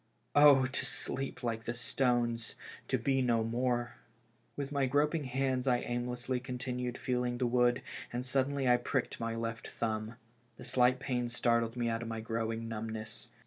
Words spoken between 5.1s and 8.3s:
hands I aimlessly continued feeling the wood, and